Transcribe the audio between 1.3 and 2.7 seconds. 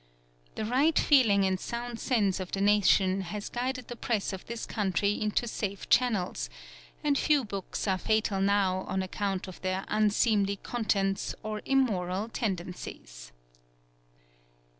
and sound sense of the